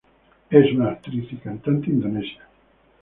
Es 0.49 0.71
una 0.71 0.89
actriz 0.93 1.31
y 1.31 1.35
cantante 1.35 1.91
indonesia. 1.91 2.43